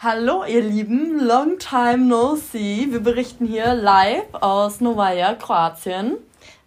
[0.00, 2.86] Hallo ihr Lieben, long time no see.
[2.88, 6.18] Wir berichten hier live aus Novaya, Kroatien.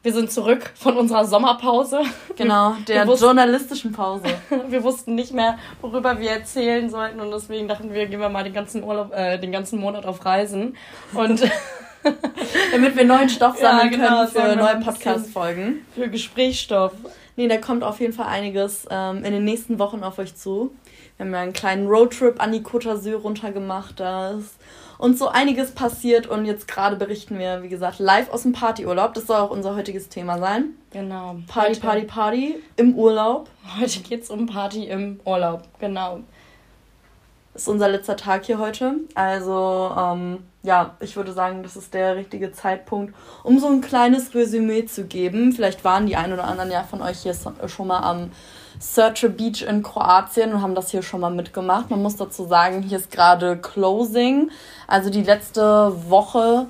[0.04, 2.02] Wir sind zurück von unserer Sommerpause.
[2.36, 4.26] Genau, der wussten, journalistischen Pause.
[4.68, 8.44] wir wussten nicht mehr, worüber wir erzählen sollten und deswegen dachten wir, gehen wir mal
[8.44, 10.76] den ganzen Urlaub, äh, den ganzen Monat auf Reisen
[11.14, 11.42] und
[12.74, 15.86] damit wir neuen Stoff sammeln ja, genau, können für neue Podcast-Folgen.
[15.96, 16.92] Für Gesprächsstoff.
[17.38, 20.76] Nee, da kommt auf jeden Fall einiges ähm, in den nächsten Wochen auf euch zu.
[21.22, 24.00] Wir haben ja einen kleinen Roadtrip an die Côte d'Azur runtergemacht.
[24.00, 24.56] Da ist
[24.98, 29.14] uns so einiges passiert und jetzt gerade berichten wir, wie gesagt, live aus dem Partyurlaub.
[29.14, 30.72] Das soll auch unser heutiges Thema sein.
[30.90, 31.36] Genau.
[31.48, 33.50] Party, heute, Party, Party im Urlaub.
[33.80, 36.22] Heute geht es um Party im Urlaub, genau.
[37.54, 38.96] Ist unser letzter Tag hier heute.
[39.14, 43.14] Also, ähm, ja, ich würde sagen, das ist der richtige Zeitpunkt,
[43.44, 45.52] um so ein kleines Resümee zu geben.
[45.52, 47.36] Vielleicht waren die ein oder anderen ja von euch hier
[47.68, 48.32] schon mal am
[48.82, 51.90] Search a Beach in Kroatien und haben das hier schon mal mitgemacht.
[51.92, 54.50] Man muss dazu sagen, hier ist gerade Closing,
[54.88, 56.68] also die letzte Woche.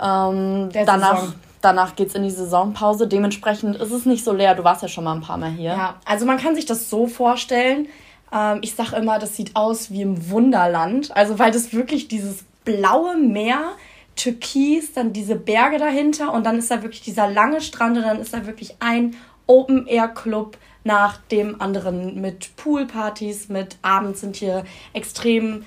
[0.00, 1.32] Ähm, danach
[1.64, 3.08] danach geht es in die Saisonpause.
[3.08, 4.54] Dementsprechend ist es nicht so leer.
[4.54, 5.70] Du warst ja schon mal ein paar Mal hier.
[5.70, 7.88] Ja, also man kann sich das so vorstellen.
[8.32, 11.16] Ähm, ich sage immer, das sieht aus wie im Wunderland.
[11.16, 13.72] Also weil das wirklich dieses blaue Meer,
[14.16, 18.20] Türkis, dann diese Berge dahinter und dann ist da wirklich dieser lange Strand und dann
[18.20, 25.64] ist da wirklich ein Open-Air-Club nach dem anderen mit Poolpartys, mit abends sind hier extrem,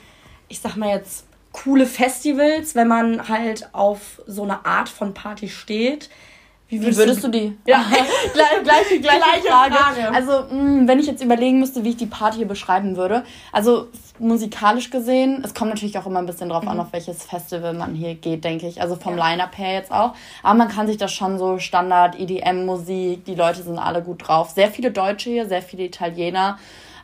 [0.47, 5.49] ich sag mal jetzt, coole Festivals, wenn man halt auf so eine Art von Party
[5.49, 6.09] steht.
[6.69, 7.57] Wie würdest, wie würdest du, die?
[7.65, 7.85] Ja,
[8.33, 9.75] gleich, gleich, gleiche, gleiche Frage.
[9.75, 10.13] Frage.
[10.13, 13.23] Also, mh, mm, wenn ich jetzt überlegen müsste, wie ich die Party hier beschreiben würde.
[13.53, 13.87] Also,
[14.19, 16.69] musikalisch gesehen, es kommt natürlich auch immer ein bisschen drauf mhm.
[16.69, 18.81] an, auf welches Festival man hier geht, denke ich.
[18.81, 19.29] Also vom ja.
[19.29, 20.13] Line-Up her jetzt auch.
[20.43, 24.49] Aber man kann sich das schon so Standard EDM-Musik, die Leute sind alle gut drauf.
[24.49, 26.57] Sehr viele Deutsche hier, sehr viele Italiener.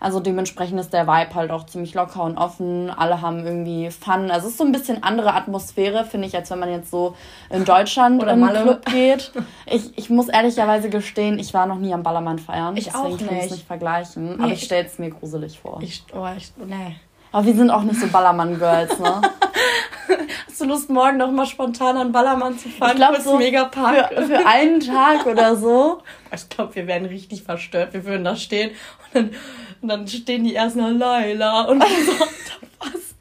[0.04, 2.90] Also dementsprechend ist der Vibe halt auch ziemlich locker und offen.
[2.90, 4.32] Alle haben irgendwie Fun.
[4.32, 7.16] Also es ist so ein bisschen andere Atmosphäre, finde ich, als wenn man jetzt so
[7.50, 9.32] in Deutschland Oder im Club geht.
[9.66, 12.76] Ich, ich muss ehrlicherweise gestehen, ich war noch nie am Ballermann feiern.
[12.76, 13.28] Ich deswegen auch nicht.
[13.28, 14.36] kann ich es nicht vergleichen.
[14.36, 15.80] Nee, aber ich stelle es mir gruselig vor.
[15.82, 16.98] Ich, oh, ich, nee.
[17.32, 19.22] Aber wir sind auch nicht so Ballermann-Girls, ne?
[20.48, 22.92] Hast du Lust, morgen noch mal spontan an Ballermann zu fahren?
[22.92, 24.14] Ich glaube, so Megapark.
[24.14, 26.04] Für, für einen Tag oder so.
[26.32, 27.94] Ich glaube, wir wären richtig verstört.
[27.94, 28.72] Wir würden da stehen
[29.14, 29.32] und dann
[29.84, 32.14] und dann stehen die erst noch Laila und so,
[32.80, 33.16] was?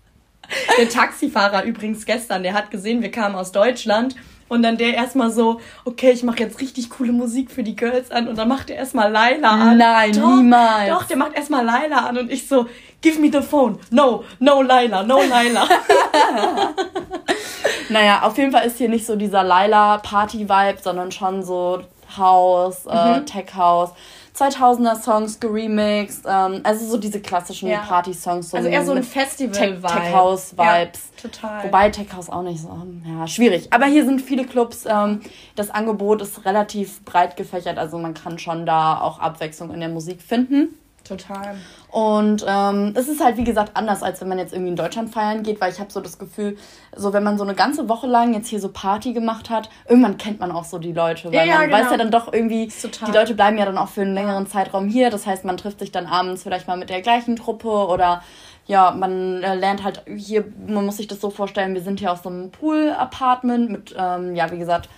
[0.78, 4.14] Der Taxifahrer übrigens gestern, der hat gesehen, wir kamen aus Deutschland
[4.48, 8.10] und dann der erstmal so, okay, ich mache jetzt richtig coole Musik für die Girls
[8.10, 9.78] an und dann macht er erstmal Laila an.
[9.78, 10.88] Nein, doch, niemals.
[10.88, 12.66] Doch, der macht erstmal Laila an und ich so,
[13.00, 13.78] give me the phone.
[13.90, 15.66] No, no Laila, no Laila.
[17.88, 21.82] naja, auf jeden Fall ist hier nicht so dieser Laila-Party-Vibe, sondern schon so
[22.16, 23.26] House, äh, mhm.
[23.26, 23.90] Tech House.
[24.36, 27.80] 2000er Songs geremixed, ähm, also so diese klassischen ja.
[27.80, 28.50] Party-Songs.
[28.50, 29.82] So also eher so ein Festival-Vibe.
[29.82, 31.00] Tech, House-Vibes.
[31.16, 31.64] Ja, total.
[31.64, 33.72] Wobei Tech House auch nicht so, ja, schwierig.
[33.72, 35.20] Aber hier sind viele Clubs, ähm,
[35.54, 39.90] das Angebot ist relativ breit gefächert, also man kann schon da auch Abwechslung in der
[39.90, 40.78] Musik finden.
[41.16, 41.56] Total.
[41.90, 45.12] Und ähm, es ist halt, wie gesagt, anders, als wenn man jetzt irgendwie in Deutschland
[45.12, 46.56] feiern geht, weil ich habe so das Gefühl,
[46.96, 50.16] so wenn man so eine ganze Woche lang jetzt hier so Party gemacht hat, irgendwann
[50.16, 51.32] kennt man auch so die Leute.
[51.32, 51.78] Weil ja, man genau.
[51.78, 54.88] weiß ja dann doch irgendwie, die Leute bleiben ja dann auch für einen längeren Zeitraum
[54.88, 55.10] hier.
[55.10, 58.22] Das heißt, man trifft sich dann abends vielleicht mal mit der gleichen Truppe oder
[58.66, 62.12] ja, man äh, lernt halt hier, man muss sich das so vorstellen, wir sind hier
[62.12, 64.88] aus so einem Pool-Apartment mit, ähm, ja, wie gesagt,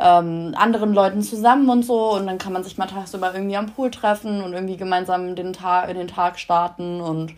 [0.00, 2.12] ähm, anderen Leuten zusammen und so.
[2.12, 5.52] Und dann kann man sich mal tagsüber irgendwie am Pool treffen und irgendwie gemeinsam den
[5.52, 7.34] Tag, in den Tag starten und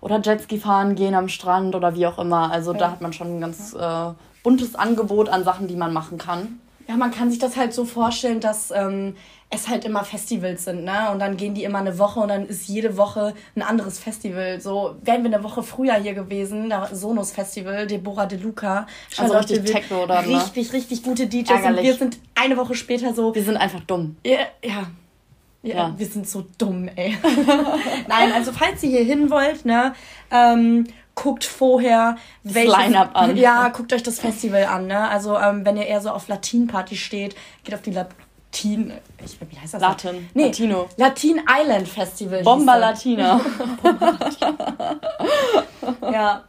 [0.00, 2.50] oder Jetski fahren gehen am Strand oder wie auch immer.
[2.50, 2.78] Also ja.
[2.78, 4.10] da hat man schon ein ganz äh,
[4.42, 6.60] buntes Angebot an Sachen, die man machen kann.
[6.88, 9.14] Ja, man kann sich das halt so vorstellen, dass ähm,
[9.54, 11.10] es halt immer Festivals sind, ne?
[11.12, 14.60] Und dann gehen die immer eine Woche und dann ist jede Woche ein anderes Festival.
[14.60, 19.36] So wären wir eine Woche früher hier gewesen, da Sonos Festival, Deborah De Luca, also
[19.36, 20.36] richtig Techno oder ne?
[20.36, 21.78] Richtig, richtig gute DJs Ärgerlich.
[21.80, 23.34] und wir sind eine Woche später so.
[23.34, 24.16] Wir sind einfach dumm.
[24.24, 24.86] Ja, ja.
[25.64, 25.94] Ja, ja.
[25.96, 27.16] wir sind so dumm, ey.
[28.08, 29.94] Nein, also falls ihr hier hin wollt, ne,
[30.32, 33.36] ähm, guckt vorher welches Line-up an.
[33.42, 35.08] Ja, guckt euch das Festival an, ne?
[35.08, 37.34] Also ähm, wenn ihr eher so auf Latin-Party steht,
[37.64, 38.92] geht auf die Latin,
[39.24, 39.82] ich, wie heißt das?
[39.82, 40.28] Latin.
[40.34, 40.88] Nee, Latino.
[40.96, 42.42] Latin Island Festival.
[42.42, 43.40] Bomba Latina.
[43.82, 44.98] Bomba Latina.
[46.12, 46.44] ja.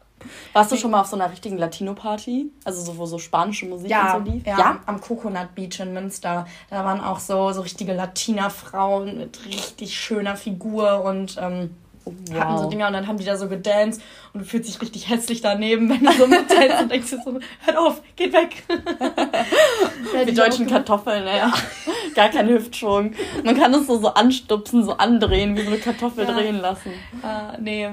[0.53, 2.51] Warst du schon mal auf so einer richtigen Latino-Party?
[2.63, 4.45] Also so, wo so spanische Musik ja, und so lief?
[4.45, 6.47] Ja, ja, am Coconut Beach in Münster.
[6.69, 12.39] Da waren auch so, so richtige Latina-Frauen mit richtig schöner Figur und ähm, wow.
[12.39, 14.01] hatten so Dinger und dann haben die da so gedanced
[14.33, 17.39] und du fühlst dich richtig hässlich daneben, wenn du so mittanzt und denkst dir so,
[17.65, 18.63] hört auf, geht weg.
[20.27, 21.41] Die deutschen Kartoffeln, ey.
[22.15, 23.13] Gar kein Hüftschwung.
[23.43, 26.33] Man kann es so, so anstupsen, so andrehen, wie so eine Kartoffel ja.
[26.33, 26.91] drehen lassen.
[27.23, 27.89] Uh, nee.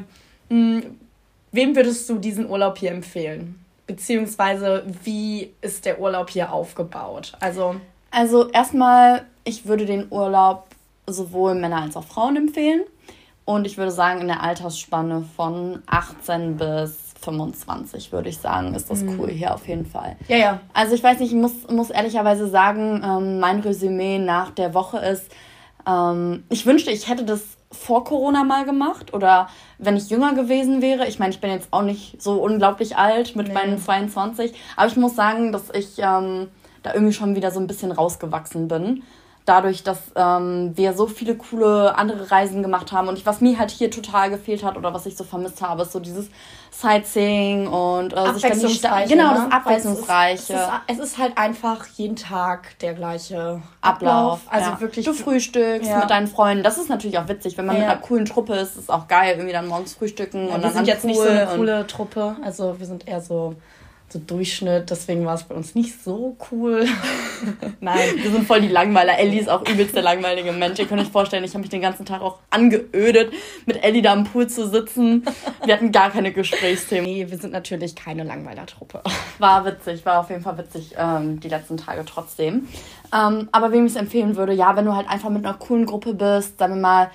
[0.48, 0.80] Mm,
[1.52, 3.64] wem würdest du diesen Urlaub hier empfehlen?
[3.86, 7.32] Beziehungsweise wie ist der Urlaub hier aufgebaut?
[7.40, 7.76] Also,
[8.10, 10.66] also erstmal, ich würde den Urlaub
[11.06, 12.82] sowohl Männer als auch Frauen empfehlen.
[13.44, 18.90] Und ich würde sagen, in der Altersspanne von 18 bis 25, würde ich sagen, ist
[18.90, 19.18] das mhm.
[19.18, 20.16] cool hier auf jeden Fall.
[20.28, 20.60] Ja, ja.
[20.72, 24.98] Also ich weiß nicht, ich muss, muss ehrlicherweise sagen, ähm, mein Resümee nach der Woche
[24.98, 25.30] ist,
[25.86, 27.42] ähm, ich wünschte, ich hätte das
[27.72, 29.48] vor Corona mal gemacht oder
[29.78, 31.06] wenn ich jünger gewesen wäre.
[31.06, 33.54] Ich meine, ich bin jetzt auch nicht so unglaublich alt mit nee.
[33.54, 36.48] meinen 22, aber ich muss sagen, dass ich ähm,
[36.82, 39.02] da irgendwie schon wieder so ein bisschen rausgewachsen bin
[39.50, 43.58] dadurch, dass ähm, wir so viele coole andere Reisen gemacht haben und ich, was mir
[43.58, 46.28] halt hier total gefehlt hat oder was ich so vermisst habe, ist so dieses
[46.70, 49.48] Sightseeing und äh, sich dann die genau ne?
[49.48, 50.52] das Abwechslungsreiche.
[50.52, 53.82] Es ist, es, ist, halt einfach jeden Tag der gleiche Ablauf.
[53.82, 54.40] Ablauf.
[54.48, 54.80] Also ja.
[54.80, 55.98] wirklich du frühstückst ja.
[55.98, 56.62] mit deinen Freunden.
[56.62, 57.82] Das ist natürlich auch witzig, wenn man ja.
[57.82, 60.72] mit einer coolen Truppe ist, ist auch geil, irgendwie dann morgens frühstücken und wir dann
[60.72, 63.56] sind jetzt nicht so eine coole Truppe, also wir sind eher so
[64.12, 66.86] so Durchschnitt, deswegen war es bei uns nicht so cool.
[67.80, 69.18] Nein, wir sind voll die Langweiler.
[69.18, 70.78] Ellie ist auch übelst der langweilige Mensch.
[70.78, 73.32] Ihr könnt euch vorstellen, ich habe mich den ganzen Tag auch angeödet,
[73.66, 75.24] mit Ellie da am Pool zu sitzen.
[75.64, 77.04] Wir hatten gar keine Gesprächsthemen.
[77.04, 79.02] Nee, wir sind natürlich keine Langweiler-Truppe.
[79.38, 82.68] War witzig, war auf jeden Fall witzig ähm, die letzten Tage trotzdem.
[83.14, 85.86] Ähm, aber wem ich es empfehlen würde, ja, wenn du halt einfach mit einer coolen
[85.86, 87.10] Gruppe bist, sagen wir mal,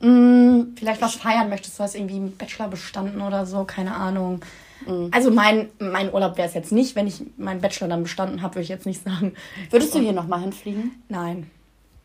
[0.00, 3.94] mh, mm, vielleicht was feiern möchtest, du hast irgendwie einen Bachelor bestanden oder so, keine
[3.94, 4.40] Ahnung
[4.86, 5.10] Mhm.
[5.12, 8.56] Also mein, mein Urlaub wäre es jetzt nicht, wenn ich meinen Bachelor dann bestanden habe,
[8.56, 9.34] würde ich jetzt nicht sagen.
[9.70, 11.02] Würdest du hier nochmal hinfliegen?
[11.08, 11.50] Nein.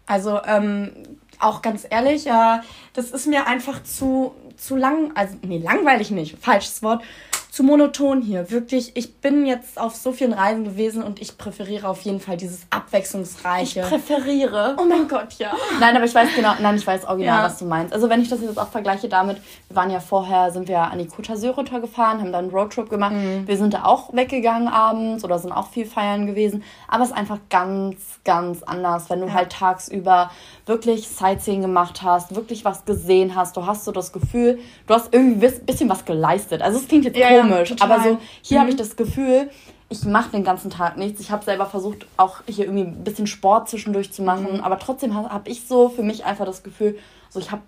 [0.05, 0.91] Also ähm,
[1.39, 2.59] auch ganz ehrlich, äh,
[2.93, 7.03] das ist mir einfach zu, zu lang, also nee, langweilig nicht, falsches Wort,
[7.51, 8.49] zu monoton hier.
[8.49, 12.37] Wirklich, ich bin jetzt auf so vielen Reisen gewesen und ich präferiere auf jeden Fall
[12.37, 13.81] dieses abwechslungsreiche.
[13.81, 14.77] Ich präferiere.
[14.79, 15.51] Oh mein Gott, ja.
[15.81, 17.43] Nein, aber ich weiß genau, nein, ich weiß original, ja.
[17.43, 17.93] was du meinst.
[17.93, 20.97] Also wenn ich das jetzt auch vergleiche damit, wir waren ja vorher, sind wir an
[20.97, 23.11] die Côte d'Azur runtergefahren, haben dann einen Roadtrip gemacht.
[23.11, 23.45] Mhm.
[23.45, 26.63] Wir sind da auch weggegangen abends oder sind auch viel feiern gewesen.
[26.87, 29.33] Aber es ist einfach ganz, ganz anders, wenn du ja.
[29.33, 30.31] halt tagsüber
[30.65, 33.57] wirklich Sightseeing gemacht hast, wirklich was gesehen hast.
[33.57, 36.61] Du hast so das Gefühl, du hast irgendwie ein bisschen was geleistet.
[36.61, 38.61] Also es klingt jetzt ja, komisch, ja, aber so hier mhm.
[38.61, 39.49] habe ich das Gefühl,
[39.89, 41.19] ich mache den ganzen Tag nichts.
[41.19, 44.61] Ich habe selber versucht, auch hier irgendwie ein bisschen Sport zwischendurch zu machen, mhm.
[44.61, 46.97] aber trotzdem habe hab ich so für mich einfach das Gefühl,
[47.29, 47.61] so ich habe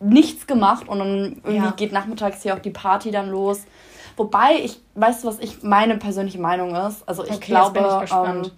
[0.00, 1.08] nichts gemacht und dann
[1.44, 1.70] irgendwie ja.
[1.76, 3.62] geht nachmittags hier auch die Party dann los.
[4.16, 7.08] Wobei ich, weißt du, was ich meine persönliche Meinung ist?
[7.08, 8.50] Also ich okay, glaube, ich ähm,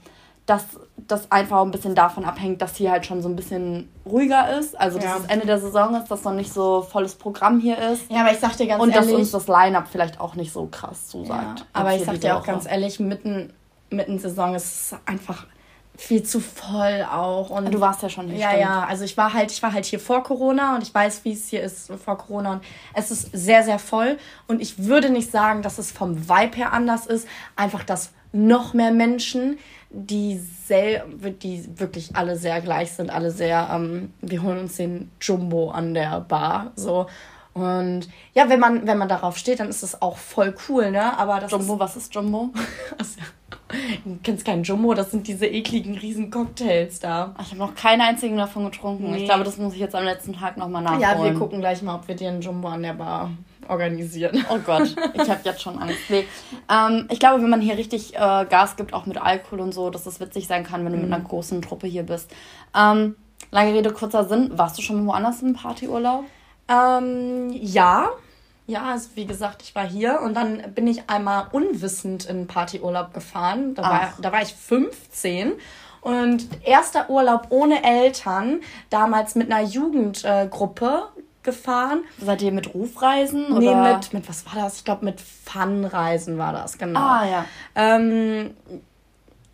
[0.47, 0.65] dass
[0.97, 4.79] das einfach ein bisschen davon abhängt, dass hier halt schon so ein bisschen ruhiger ist.
[4.79, 5.17] Also, dass ja.
[5.19, 8.11] es Ende der Saison ist, dass noch nicht so volles Programm hier ist.
[8.11, 9.09] Ja, aber ich sag dir ganz und ehrlich.
[9.09, 11.61] Und dass uns das Line-Up vielleicht auch nicht so krass zusagt.
[11.61, 13.53] Ja, aber ich sag dir auch ganz ehrlich, mitten,
[13.91, 15.47] mitten Saison ist es einfach
[15.97, 18.63] viel zu voll auch und du warst ja schon hier ja stimmt.
[18.63, 21.33] ja also ich war halt ich war halt hier vor Corona und ich weiß wie
[21.33, 22.65] es hier ist vor Corona und
[22.95, 26.73] es ist sehr sehr voll und ich würde nicht sagen dass es vom Vibe her
[26.73, 29.59] anders ist einfach dass noch mehr Menschen
[29.93, 31.05] die, sehr,
[31.43, 35.95] die wirklich alle sehr gleich sind, alle sehr, ähm, wir holen uns den Jumbo an
[35.95, 37.07] der Bar, so.
[37.55, 41.19] Und ja, wenn man, wenn man darauf steht, dann ist das auch voll cool, ne?
[41.19, 42.51] Aber das Jumbo, ist, was ist Jumbo?
[42.99, 43.21] also,
[44.05, 47.35] du kennst keinen Jumbo, das sind diese ekligen riesen Cocktails da.
[47.41, 49.11] Ich habe noch keinen einzigen davon getrunken.
[49.11, 49.19] Nee.
[49.19, 51.03] Ich glaube, das muss ich jetzt am letzten Tag nochmal nachholen.
[51.03, 53.31] Ja, wir gucken gleich mal, ob wir dir einen Jumbo an der Bar
[53.69, 54.45] organisieren.
[54.51, 55.99] Oh Gott, ich habe jetzt schon Angst.
[56.09, 56.25] Nee.
[56.71, 59.91] Ähm, ich glaube, wenn man hier richtig äh, Gas gibt, auch mit Alkohol und so,
[59.91, 61.05] dass es witzig sein kann, wenn du mhm.
[61.05, 62.31] mit einer großen Truppe hier bist.
[62.75, 63.17] Ähm,
[63.51, 64.51] lange Rede, kurzer Sinn.
[64.57, 66.25] Warst du schon woanders im Partyurlaub?
[66.69, 68.09] Ähm, ja.
[68.67, 73.13] Ja, also wie gesagt, ich war hier und dann bin ich einmal unwissend in Partyurlaub
[73.13, 73.75] gefahren.
[73.75, 75.55] Da war, da war ich 15
[76.01, 81.09] und erster Urlaub ohne Eltern, damals mit einer Jugendgruppe
[81.43, 82.05] gefahren.
[82.19, 83.53] Seid ihr mit Rufreisen?
[83.53, 83.61] Oder?
[83.61, 84.79] Nee, mit, mit was war das?
[84.79, 87.01] Ich glaube, mit Funreisen war das, genau.
[87.01, 87.45] Ah, ja.
[87.75, 88.51] Ähm,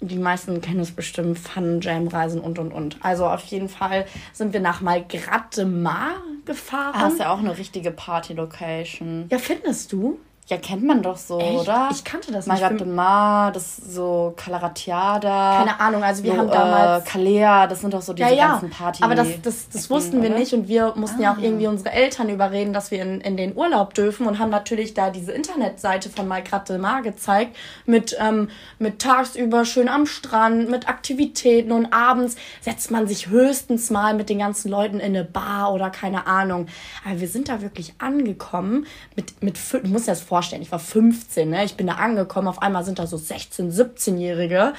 [0.01, 2.97] die meisten kennen es bestimmt, Fun, Jam-Reisen und und und.
[3.03, 6.13] Also auf jeden Fall sind wir nach Malgrad de Mar
[6.49, 6.95] gefahren.
[6.97, 9.29] Ah, ist ja auch eine richtige Party-Location.
[9.31, 10.19] Ja, findest du?
[10.49, 11.61] Ja, kennt man doch so, Echt?
[11.61, 11.91] oder?
[11.93, 12.59] Ich kannte das nicht.
[12.59, 15.59] Margat de Mar, das ist so Calaratiada.
[15.59, 17.05] Keine Ahnung, also wir so, haben damals...
[17.05, 18.49] Äh, Kalea, das sind doch so diese ja, ja.
[18.53, 19.03] ganzen Partys.
[19.03, 21.25] Aber das, das, das wussten wir nicht und wir mussten ah.
[21.25, 21.43] ja auch ah.
[21.43, 25.11] irgendwie unsere Eltern überreden, dass wir in, in den Urlaub dürfen und haben natürlich da
[25.11, 30.89] diese Internetseite von Margat de Mar gezeigt mit, ähm, mit tagsüber schön am Strand, mit
[30.89, 35.75] Aktivitäten und abends setzt man sich höchstens mal mit den ganzen Leuten in eine Bar
[35.75, 36.69] oder keine Ahnung.
[37.05, 40.63] Aber wir sind da wirklich angekommen mit, mit du musst dir das vorstellen, vorstellen.
[40.63, 41.65] Ich war 15, ne?
[41.65, 42.47] Ich bin da angekommen.
[42.47, 44.73] Auf einmal sind da so 16-, 17-Jährige.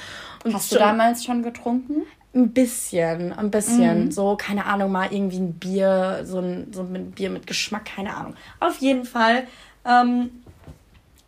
[0.50, 2.06] Hast du damals schon getrunken?
[2.34, 4.06] Ein bisschen, ein bisschen.
[4.06, 4.10] Mhm.
[4.10, 8.16] So, keine Ahnung, mal irgendwie ein Bier, so ein, so ein Bier mit Geschmack, keine
[8.16, 8.34] Ahnung.
[8.58, 9.46] Auf jeden Fall
[9.84, 10.30] ähm,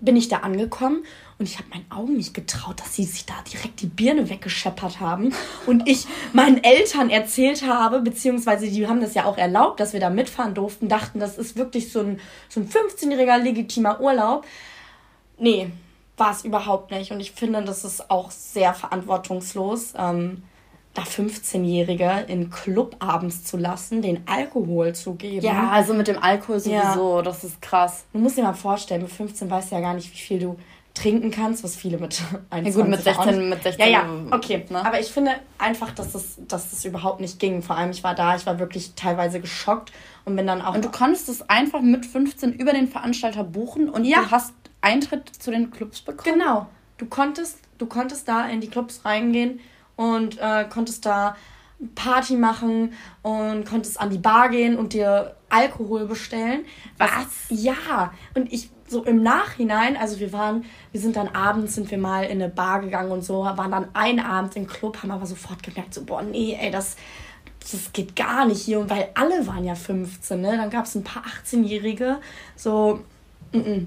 [0.01, 1.05] bin ich da angekommen
[1.43, 5.01] und ich habe meinen Augen nicht getraut, dass sie sich da direkt die Birne weggescheppert
[5.01, 5.35] haben.
[5.67, 9.99] Und ich meinen Eltern erzählt habe, beziehungsweise die haben das ja auch erlaubt, dass wir
[9.99, 14.47] da mitfahren durften, dachten, das ist wirklich so ein, so ein 15-jähriger legitimer Urlaub.
[15.37, 15.71] Nee,
[16.17, 17.11] war es überhaupt nicht.
[17.11, 19.95] Und ich finde, das ist auch sehr verantwortungslos.
[19.99, 20.45] Ähm,
[20.95, 25.45] da 15-Jährige in Club abends zu lassen, den Alkohol zu geben.
[25.45, 27.23] Ja, also mit dem Alkohol sowieso, ja.
[27.23, 28.05] das ist krass.
[28.13, 30.57] Du musst dir mal vorstellen, mit 15 weißt du ja gar nicht, wie viel du
[30.95, 33.87] trinken kannst, was viele mit 21 Ja gut, mit 16, mit 16.
[33.87, 34.65] Ja, ja, okay.
[34.69, 34.85] Ne?
[34.85, 37.63] Aber ich finde einfach, dass das, dass das überhaupt nicht ging.
[37.63, 39.93] Vor allem, ich war da, ich war wirklich teilweise geschockt
[40.25, 40.75] und bin dann auch...
[40.75, 44.21] Und du konntest es einfach mit 15 über den Veranstalter buchen und ja.
[44.21, 46.39] du hast Eintritt zu den Clubs bekommen?
[46.39, 46.67] Genau.
[46.99, 49.61] Du konntest, du konntest da in die Clubs reingehen
[49.97, 51.37] und äh, konntest da
[51.95, 56.65] Party machen und konntest an die Bar gehen und dir Alkohol bestellen.
[56.99, 57.47] Was?
[57.49, 58.13] Ja.
[58.35, 62.25] Und ich so im Nachhinein, also wir waren, wir sind dann abends, sind wir mal
[62.25, 65.63] in eine Bar gegangen und so, waren dann einen Abend im Club, haben aber sofort
[65.63, 66.97] gemerkt, so, boah, nee, ey, das,
[67.61, 68.79] das geht gar nicht hier.
[68.79, 70.57] Und weil alle waren ja 15, ne?
[70.57, 72.19] Dann gab es ein paar 18-Jährige,
[72.57, 73.01] so,
[73.53, 73.87] mm -mm.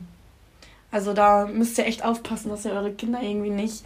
[0.92, 3.84] Also da müsst ihr echt aufpassen, dass ihr eure Kinder irgendwie nicht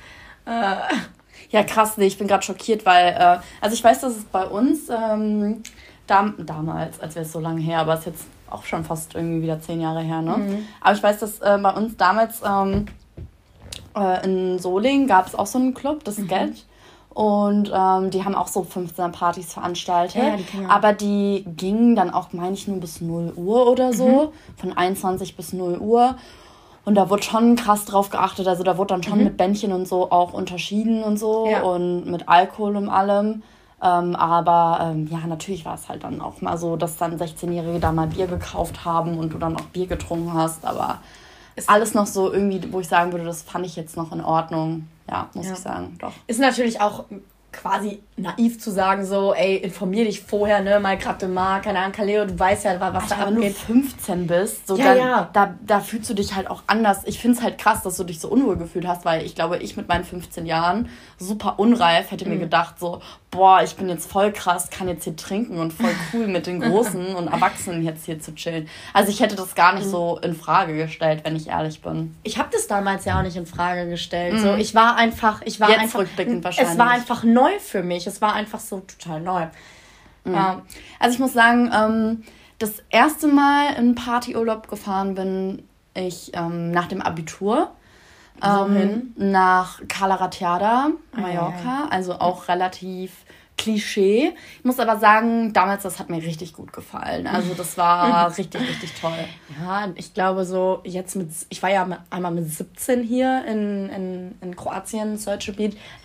[0.49, 0.75] äh,
[1.51, 4.45] ja, krass, nee, ich bin gerade schockiert, weil, äh, also ich weiß, dass es bei
[4.45, 5.63] uns ähm,
[6.07, 9.15] dam damals, als wäre es so lange her, aber es ist jetzt auch schon fast
[9.15, 10.38] irgendwie wieder zehn Jahre her, ne?
[10.38, 10.65] Mhm.
[10.82, 12.86] Aber ich weiß, dass äh, bei uns damals ähm,
[13.96, 16.25] äh, in Solingen gab es auch so einen Club, das mhm.
[16.25, 16.63] Sketch.
[17.10, 20.22] Und ähm, die haben auch so 15er Partys veranstaltet.
[20.22, 24.08] Ja, die aber die gingen dann auch, meine ich, nur bis 0 Uhr oder so.
[24.08, 24.58] Mhm.
[24.58, 26.15] Von 21 bis 0 Uhr.
[26.86, 28.48] Und da wurde schon krass drauf geachtet.
[28.48, 29.25] Also da wurde dann schon mhm.
[29.25, 31.62] mit Bändchen und so auch unterschieden und so ja.
[31.62, 33.44] und mit Alkohol und allem.
[33.81, 37.79] Ähm, aber ähm, ja, natürlich war es halt dann auch mal so, dass dann 16-Jährige
[37.79, 40.65] da mal Bier gekauft haben und du dann auch Bier getrunken hast.
[40.65, 41.00] Aber
[41.55, 44.21] ist alles noch so irgendwie, wo ich sagen würde, das fand ich jetzt noch in
[44.21, 44.88] Ordnung.
[45.09, 45.53] Ja, muss ja.
[45.53, 46.13] ich sagen, doch.
[46.27, 47.05] Ist natürlich auch
[47.51, 51.93] quasi naiv zu sagen, so, ey, informier dich vorher, ne, mal gerade mal, keine Ahnung,
[51.93, 53.55] Kaleo, du weißt ja, was Alter, da abgeht.
[53.67, 55.29] Wenn du 15 bist, so ja, dann, ja.
[55.33, 57.01] Da, da fühlst du dich halt auch anders.
[57.05, 59.57] Ich finde es halt krass, dass du dich so unwohl gefühlt hast, weil ich glaube,
[59.57, 62.31] ich mit meinen 15 Jahren, super unreif, hätte mhm.
[62.33, 65.93] mir gedacht, so, boah, ich bin jetzt voll krass, kann jetzt hier trinken und voll
[66.13, 68.67] cool mit den Großen und Erwachsenen jetzt hier zu chillen.
[68.93, 69.91] Also ich hätte das gar nicht mhm.
[69.91, 72.15] so in Frage gestellt, wenn ich ehrlich bin.
[72.24, 74.33] Ich habe das damals ja auch nicht in Frage gestellt.
[74.33, 74.39] Mhm.
[74.39, 76.74] So, ich war einfach, ich war jetzt einfach, rückblickend wahrscheinlich.
[76.74, 78.07] Es war einfach neu für mich.
[78.07, 79.48] Es war einfach so total neu.
[80.24, 80.33] Mhm.
[80.33, 80.62] Ja.
[81.00, 82.24] Also ich muss sagen, ähm,
[82.57, 87.71] das erste Mal in Partyurlaub gefahren bin ich ähm, nach dem Abitur.
[88.43, 93.25] Ähm, nach Cala Ratiada, Mallorca, ah, also auch relativ
[93.60, 94.34] Klischee.
[94.58, 97.27] Ich muss aber sagen, damals, das hat mir richtig gut gefallen.
[97.27, 99.25] Also das war richtig, richtig toll.
[99.62, 104.36] Ja, ich glaube so, jetzt mit, ich war ja einmal mit 17 hier in, in,
[104.39, 105.51] in Kroatien, Search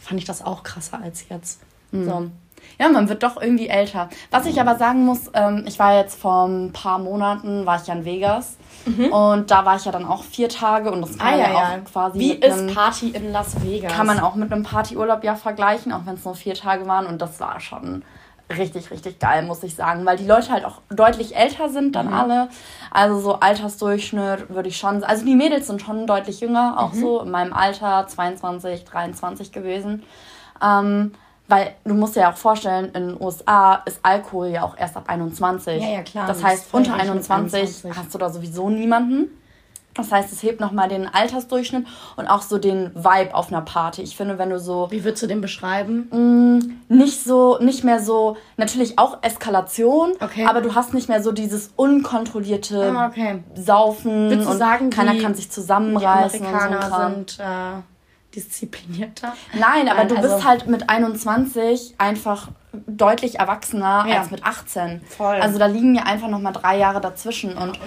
[0.00, 1.60] fand ich das auch krasser als jetzt.
[1.92, 2.04] Mhm.
[2.04, 2.30] So.
[2.78, 4.08] Ja, man wird doch irgendwie älter.
[4.30, 7.86] Was ich aber sagen muss, ähm, ich war jetzt vor ein paar Monaten, war ich
[7.86, 8.56] ja in Vegas.
[8.86, 9.12] Mhm.
[9.12, 11.56] Und da war ich ja dann auch vier Tage und das kann ah, ja, ja,
[11.56, 12.18] auch quasi.
[12.18, 13.92] Wie ist einem, Party in Las Vegas?
[13.92, 17.06] Kann man auch mit einem Partyurlaub ja vergleichen, auch wenn es nur vier Tage waren.
[17.06, 18.02] Und das war schon
[18.50, 22.08] richtig, richtig geil, muss ich sagen, weil die Leute halt auch deutlich älter sind dann
[22.08, 22.12] mhm.
[22.12, 22.48] alle.
[22.90, 27.00] Also so Altersdurchschnitt würde ich schon, also die Mädels sind schon deutlich jünger, auch mhm.
[27.00, 30.02] so in meinem Alter, 22, 23 gewesen.
[30.62, 31.12] Ähm,
[31.48, 34.96] weil du musst dir ja auch vorstellen, in den USA ist Alkohol ja auch erst
[34.96, 35.82] ab 21.
[35.82, 36.26] Ja, ja, klar.
[36.26, 39.28] Das heißt, unter 21, 21 hast du da sowieso niemanden.
[39.94, 41.86] Das heißt, es hebt nochmal den Altersdurchschnitt
[42.16, 44.02] und auch so den Vibe auf einer Party.
[44.02, 44.88] Ich finde, wenn du so.
[44.90, 46.08] Wie würdest du den beschreiben?
[46.10, 50.46] Mh, mm, nicht so, nicht mehr so, natürlich auch Eskalation, okay.
[50.46, 53.44] aber du hast nicht mehr so dieses unkontrollierte ah, okay.
[53.54, 56.40] Saufen Würdest und sagen, keiner kann sich zusammenreißen.
[56.40, 57.82] Die Amerikaner so sind äh,
[58.34, 59.34] disziplinierter.
[59.52, 62.48] Nein, aber Nein, du also bist halt mit 21 einfach
[62.86, 64.20] deutlich erwachsener ja.
[64.20, 65.00] als mit 18.
[65.02, 65.36] Voll.
[65.36, 67.78] Also da liegen ja einfach nochmal drei Jahre dazwischen und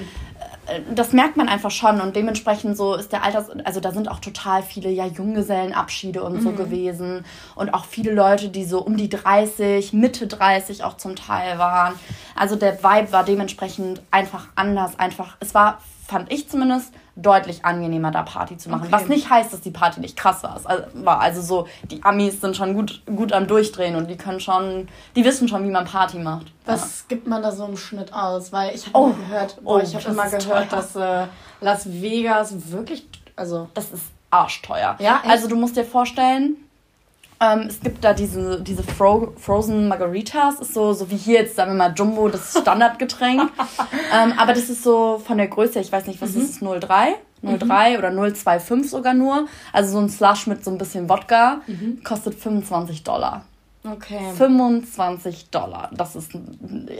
[0.68, 4.10] äh, das merkt man einfach schon und dementsprechend so ist der Alters, also da sind
[4.10, 6.56] auch total viele ja Junggesellenabschiede und so mhm.
[6.56, 7.26] gewesen
[7.56, 11.96] und auch viele Leute, die so um die 30, Mitte 30 auch zum Teil waren.
[12.36, 18.12] Also der Vibe war dementsprechend einfach anders, einfach, es war, fand ich zumindest, deutlich angenehmer,
[18.12, 18.84] da Party zu machen.
[18.84, 18.92] Okay.
[18.92, 20.60] Was nicht heißt, dass die Party nicht krass war.
[20.64, 24.88] Also, also so, die Amis sind schon gut, gut am Durchdrehen und die können schon,
[25.16, 26.48] die wissen schon, wie man Party macht.
[26.66, 27.06] Was ja.
[27.10, 28.54] gibt man da so im Schnitt aus?
[28.54, 29.10] Weil ich habe oh.
[29.10, 30.66] gehört, boah, oh, ich habe immer gehört, teuer.
[30.70, 31.28] dass äh,
[31.60, 33.68] Las Vegas wirklich, also.
[33.74, 34.96] Das ist arschteuer.
[35.00, 35.32] Ja, echt?
[35.32, 36.58] also du musst dir vorstellen,
[37.40, 41.56] ähm, es gibt da diese, diese Fro Frozen Margaritas, ist so, so wie hier jetzt,
[41.56, 43.52] sagen wir mal, Jumbo, das Standardgetränk.
[44.14, 46.42] ähm, aber das ist so von der Größe, ich weiß nicht, was mhm.
[46.42, 47.16] ist es, 03?
[47.44, 47.98] 0,3 mhm.
[47.98, 49.48] oder 0,25 sogar nur.
[49.72, 52.02] Also so ein Slush mit so ein bisschen Wodka mhm.
[52.04, 53.46] kostet 25 Dollar.
[53.94, 54.34] Okay.
[54.36, 55.90] 25 Dollar.
[55.94, 56.32] Das ist,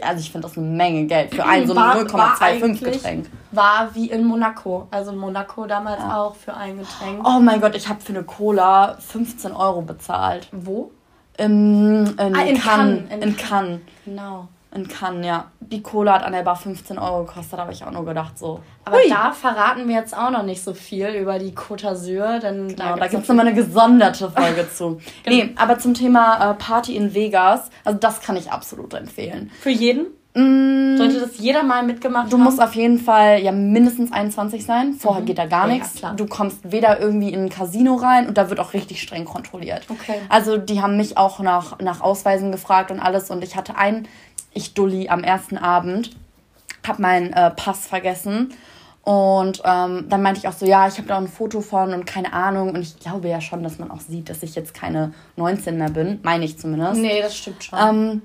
[0.02, 3.30] also ich finde das eine Menge Geld für ein so ein 0,25 Getränk.
[3.52, 4.88] War wie in Monaco.
[4.90, 6.20] Also in Monaco damals ja.
[6.20, 7.26] auch für ein Getränk.
[7.26, 10.48] Oh mein Gott, ich habe für eine Cola 15 Euro bezahlt.
[10.52, 10.90] Wo?
[11.36, 12.62] Im, in, ah, in Cannes.
[12.62, 13.10] Cannes.
[13.10, 13.80] In, in Cannes.
[14.04, 14.48] Genau.
[14.74, 15.50] In Cannes, ja.
[15.60, 18.60] Die Cola hat an der Bar 15 Euro gekostet, habe ich auch nur gedacht so.
[18.84, 19.08] Aber Hui.
[19.08, 22.96] da verraten wir jetzt auch noch nicht so viel über die Côte d'Azur, denn genau,
[22.96, 25.00] da gibt es nochmal eine gesonderte Folge zu.
[25.24, 25.36] genau.
[25.36, 29.50] Nee, aber zum Thema äh, Party in Vegas, also das kann ich absolut empfehlen.
[29.60, 30.08] Für jeden?
[30.34, 32.44] Mm, Sollte das jeder mal mitgemacht du haben?
[32.44, 34.92] Du musst auf jeden Fall ja mindestens 21 sein.
[34.92, 35.26] Vorher mhm.
[35.26, 35.94] geht da gar ja, nichts.
[35.94, 36.14] Klar.
[36.14, 39.86] Du kommst weder irgendwie in ein Casino rein und da wird auch richtig streng kontrolliert.
[39.88, 40.20] Okay.
[40.28, 44.06] Also die haben mich auch nach, nach Ausweisen gefragt und alles und ich hatte einen
[44.52, 46.16] ich Dulli am ersten Abend,
[46.86, 48.54] habe meinen äh, Pass vergessen.
[49.02, 52.04] Und ähm, dann meinte ich auch so, ja, ich habe da ein Foto von und
[52.04, 52.74] keine Ahnung.
[52.74, 55.88] Und ich glaube ja schon, dass man auch sieht, dass ich jetzt keine 19 mehr
[55.88, 56.20] bin.
[56.22, 57.00] Meine ich zumindest.
[57.00, 57.78] Nee, das stimmt schon.
[57.78, 58.22] Ähm,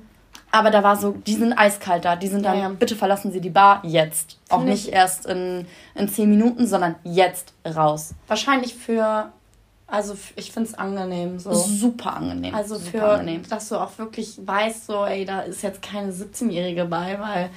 [0.52, 2.16] aber da war so, die sind eiskalt da.
[2.16, 2.70] Die sind dann, ja, ja.
[2.70, 4.38] bitte verlassen Sie die Bar jetzt.
[4.50, 5.66] Auch nicht erst in,
[5.96, 8.14] in 10 Minuten, sondern jetzt raus.
[8.28, 9.32] Wahrscheinlich für
[9.88, 11.40] also ich finde es angenehm.
[11.40, 11.54] So.
[11.54, 12.56] Super angenehm.
[12.56, 13.44] Also Super für, angenehm.
[13.50, 17.50] dass du auch wirklich weißt, so, ey, da ist jetzt keine 17-Jährige bei, weil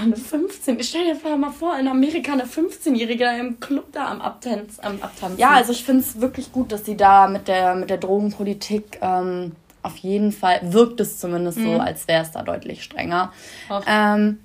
[0.00, 0.78] eine 15.
[0.80, 5.02] Ich stell dir mal vor, in Amerika eine 15-Jährige im Club da am, Abtanz, am
[5.02, 5.38] Abtanzen.
[5.38, 8.98] Ja, also ich finde es wirklich gut, dass sie da mit der, mit der Drogenpolitik
[9.02, 11.64] ähm, auf jeden Fall, wirkt es zumindest mhm.
[11.64, 13.32] so, als wäre es da deutlich strenger.
[13.86, 14.38] Ähm,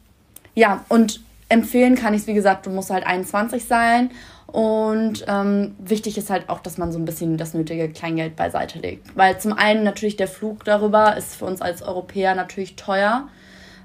[0.56, 4.12] ja, und empfehlen kann ich es, wie gesagt, du musst halt 21 sein
[4.48, 8.80] und ähm, wichtig ist halt auch, dass man so ein bisschen das nötige Kleingeld beiseite
[8.80, 9.16] legt.
[9.16, 13.28] Weil zum einen natürlich der Flug darüber ist für uns als Europäer natürlich teuer.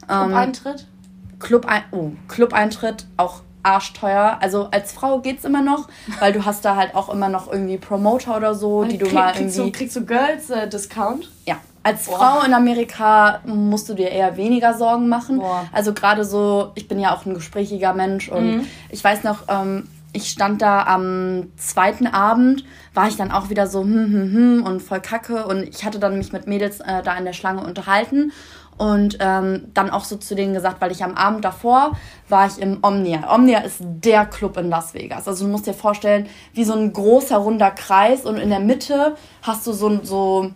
[0.06, 0.80] Club-Eintritt?
[0.80, 4.38] Ähm, Club oh, Club-Eintritt auch arschteuer.
[4.40, 5.88] Also als Frau geht's immer noch,
[6.20, 9.34] weil du hast da halt auch immer noch irgendwie Promoter oder so, die du mal
[9.34, 9.42] irgendwie...
[9.42, 11.24] Kriegst du, kriegst du Girls-Discount?
[11.24, 11.56] Äh, ja.
[11.84, 12.18] Als Boah.
[12.18, 15.40] Frau in Amerika musst du dir eher weniger Sorgen machen.
[15.40, 15.66] Boah.
[15.72, 18.66] Also gerade so, ich bin ja auch ein gesprächiger Mensch und mhm.
[18.90, 23.66] ich weiß noch, ähm, ich stand da am zweiten Abend, war ich dann auch wieder
[23.66, 25.46] so hm, hm, hm und voll kacke.
[25.46, 28.32] Und ich hatte dann mich mit Mädels äh, da in der Schlange unterhalten
[28.76, 31.92] und ähm, dann auch so zu denen gesagt, weil ich am Abend davor
[32.28, 33.32] war ich im Omnia.
[33.32, 35.28] Omnia ist der Club in Las Vegas.
[35.28, 39.16] Also du musst dir vorstellen, wie so ein großer runder Kreis und in der Mitte
[39.42, 40.50] hast du so, so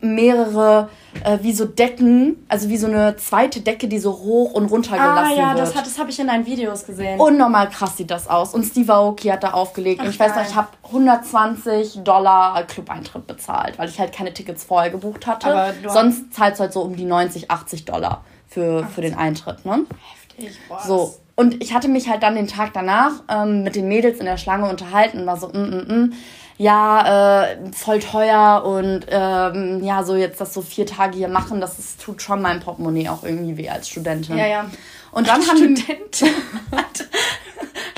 [0.00, 0.88] mehrere
[1.24, 4.92] äh, wie so Decken, also wie so eine zweite Decke, die so hoch und runter
[4.96, 5.38] gelassen wird.
[5.38, 5.66] Ah ja, wird.
[5.66, 7.20] das, das habe ich in deinen Videos gesehen.
[7.20, 8.54] Unnormal krass sieht das aus.
[8.54, 10.00] Und Steve Aoki hat da aufgelegt.
[10.00, 14.34] Ach, und ich weiß noch, ich habe 120 Dollar Club-Eintritt bezahlt, weil ich halt keine
[14.34, 15.74] Tickets vorher gebucht hatte.
[15.86, 19.64] Sonst zahlst du halt so um die 90, 80 Dollar für, für den Eintritt.
[19.64, 19.86] Ne?
[20.12, 20.80] Heftig, boah.
[20.86, 21.14] So.
[21.38, 24.38] Und ich hatte mich halt dann den Tag danach ähm, mit den Mädels in der
[24.38, 26.12] Schlange unterhalten und war so, mm, mm, mm
[26.58, 31.60] ja, äh, voll teuer und ähm, ja, so jetzt das so vier Tage hier machen,
[31.60, 34.38] das ist, tut schon mein Portemonnaie auch irgendwie weh als Studentin.
[34.38, 34.64] Ja, ja.
[35.12, 36.28] Und dann haben Studentin,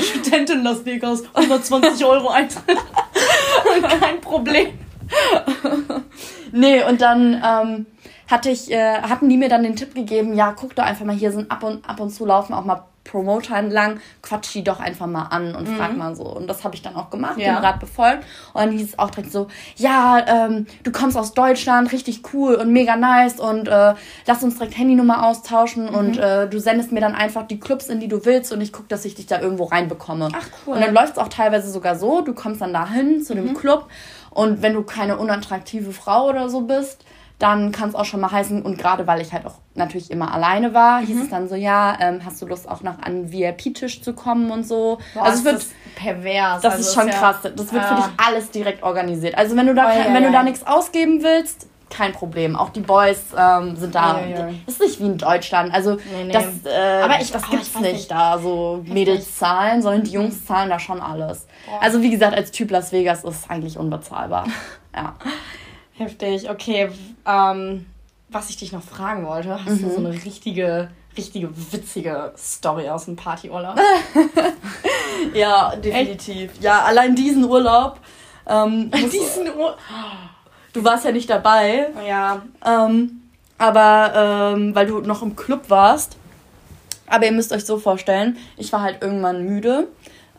[0.00, 2.78] Studentin Las Vegas, 120 Euro Eintritt.
[4.00, 4.68] Kein Problem.
[6.52, 7.86] nee, und dann ähm,
[8.28, 11.16] hatte ich, äh, hatten die mir dann den Tipp gegeben, ja, guck doch einfach mal,
[11.16, 14.80] hier sind ab und, ab und zu laufen auch mal Promoter entlang, quatsch die doch
[14.80, 15.76] einfach mal an und mhm.
[15.76, 16.24] frag mal so.
[16.24, 17.54] Und das habe ich dann auch gemacht, ja.
[17.54, 18.24] den Rat befolgt.
[18.52, 22.54] Und dann hieß es auch direkt so, ja, ähm, du kommst aus Deutschland, richtig cool
[22.54, 23.94] und mega nice und äh,
[24.26, 25.94] lass uns direkt Handynummer austauschen mhm.
[25.94, 28.72] und äh, du sendest mir dann einfach die Clubs, in die du willst und ich
[28.72, 30.28] gucke, dass ich dich da irgendwo reinbekomme.
[30.32, 30.74] Ach cool.
[30.74, 33.38] Und dann läuft es auch teilweise sogar so, du kommst dann dahin zu mhm.
[33.38, 33.88] dem Club
[34.30, 37.04] und wenn du keine unattraktive Frau oder so bist,
[37.38, 40.34] dann kann es auch schon mal heißen, und gerade weil ich halt auch natürlich immer
[40.34, 41.06] alleine war, mhm.
[41.06, 44.50] hieß es dann so, ja, ähm, hast du Lust auch noch an VIP-Tisch zu kommen
[44.50, 44.98] und so.
[45.14, 46.62] Boah, also es wird pervers.
[46.62, 47.36] Das also ist schon ist krass.
[47.44, 47.88] Ja, das wird ja.
[47.88, 49.38] für dich alles direkt organisiert.
[49.38, 52.56] Also wenn du da, oh, ja, wenn du da nichts ausgeben willst, kein Problem.
[52.56, 54.20] Auch die Boys ähm, sind da.
[54.20, 54.50] Ja, ja.
[54.66, 55.72] Ist nicht wie in Deutschland.
[55.72, 56.32] Also nee, nee.
[56.32, 60.10] das, äh, Aber ich, das oh, gibt's nicht, nicht da so Mädels zahlen, sondern die
[60.10, 61.46] Jungs zahlen da schon alles.
[61.66, 61.82] Boah.
[61.82, 64.46] Also wie gesagt, als Typ Las Vegas ist es eigentlich unbezahlbar.
[64.94, 65.14] ja.
[65.98, 66.90] Heftig, okay.
[67.26, 67.86] Ähm,
[68.28, 69.82] was ich dich noch fragen wollte, hast mhm.
[69.82, 73.76] du so eine richtige, richtige witzige Story aus dem Partyurlaub?
[75.34, 76.52] ja, definitiv.
[76.52, 76.62] Echt?
[76.62, 77.98] Ja, allein diesen Urlaub.
[78.46, 79.78] Ähm, diesen Urlaub.
[80.72, 81.88] Du warst ja nicht dabei.
[82.06, 82.42] Ja.
[82.64, 83.22] Ähm,
[83.58, 86.16] aber ähm, weil du noch im Club warst.
[87.08, 89.88] Aber ihr müsst euch so vorstellen, ich war halt irgendwann müde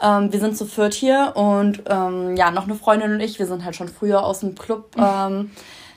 [0.01, 3.45] ähm, wir sind zu viert hier und ähm, ja, noch eine Freundin und ich, wir
[3.45, 5.51] sind halt schon früher aus dem Club ähm,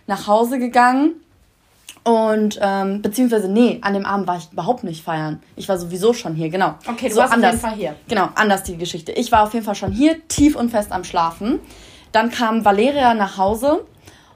[0.06, 1.14] nach Hause gegangen.
[2.04, 5.40] Und, ähm, beziehungsweise, nee, an dem Abend war ich überhaupt nicht feiern.
[5.54, 6.74] Ich war sowieso schon hier, genau.
[6.88, 7.54] Okay, du so warst anders.
[7.54, 7.94] auf jeden Fall hier.
[8.08, 9.12] Genau, anders die Geschichte.
[9.12, 11.60] Ich war auf jeden Fall schon hier, tief und fest am Schlafen.
[12.10, 13.84] Dann kam Valeria nach Hause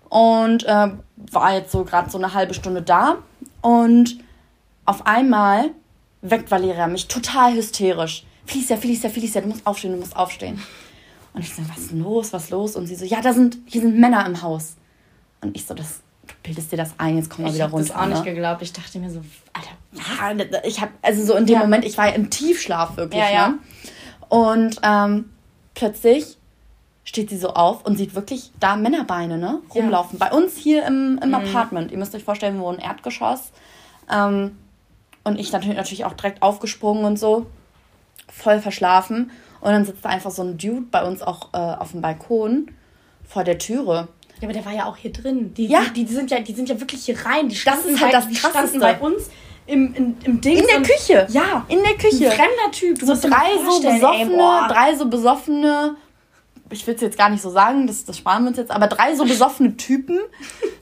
[0.09, 0.90] und äh,
[1.33, 3.16] war jetzt so gerade so eine halbe Stunde da.
[3.62, 4.18] Und
[4.85, 5.70] auf einmal
[6.22, 8.25] weckt Valeria mich total hysterisch.
[8.46, 10.61] Felicia, Felicia, Felicia, du musst aufstehen, du musst aufstehen.
[11.35, 12.76] Und ich so, was ist denn los, was ist los?
[12.76, 14.76] Und sie so, ja, da sind, hier sind Männer im Haus.
[15.42, 17.87] Und ich so, das, du bildest dir das ein, jetzt komm mal ich wieder runter.
[17.87, 18.35] Ich habe das auch nicht ne?
[18.35, 18.62] geglaubt.
[18.62, 19.20] Ich dachte mir so,
[19.52, 21.61] Alter, ja, ich habe, also so in dem ja.
[21.61, 23.48] Moment, ich war im Tiefschlaf wirklich, ja, ja.
[23.48, 23.59] Ne?
[24.28, 25.30] Und ähm,
[25.74, 26.38] plötzlich
[27.04, 30.18] steht sie so auf und sieht wirklich da Männerbeine, ne, rumlaufen.
[30.18, 31.35] Bei uns hier im, im mhm.
[31.35, 31.92] Apartment.
[31.92, 33.52] Ihr müsst euch vorstellen, wir wohnen Erdgeschoss.
[34.11, 34.56] Ähm,
[35.22, 37.46] und ich natürlich, natürlich auch direkt aufgesprungen und so.
[38.37, 39.31] Voll verschlafen.
[39.61, 42.70] Und dann sitzt da einfach so ein Dude bei uns auch äh, auf dem Balkon
[43.25, 44.09] vor der Türe.
[44.40, 45.55] Ja, aber der war ja auch hier drin.
[45.55, 45.83] Die, ja.
[45.94, 47.49] die, die, sind, ja, die sind ja wirklich hier rein.
[47.49, 49.31] Die standen, das ist halt das die standen bei uns
[49.66, 50.59] im, im, im Ding.
[50.59, 51.27] In der Küche.
[51.31, 51.64] Ja.
[51.68, 52.31] In der Küche.
[52.31, 52.99] Ein fremder Typ.
[52.99, 55.96] Du so drei so besoffene, ey, drei so besoffene
[56.70, 58.87] ich will es jetzt gar nicht so sagen, das, das sparen wir uns jetzt, aber
[58.87, 60.18] drei so besoffene Typen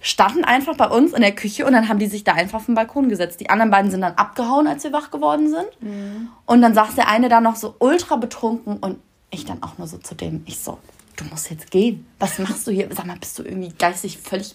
[0.00, 2.66] standen einfach bei uns in der Küche und dann haben die sich da einfach auf
[2.66, 3.40] den Balkon gesetzt.
[3.40, 5.66] Die anderen beiden sind dann abgehauen, als wir wach geworden sind.
[5.80, 6.28] Mhm.
[6.46, 8.98] Und dann saß der eine da noch so ultra betrunken und
[9.30, 10.78] ich dann auch nur so zu dem, ich so,
[11.16, 12.06] du musst jetzt gehen.
[12.18, 12.88] Was machst du hier?
[12.94, 14.54] Sag mal, bist du irgendwie geistig völlig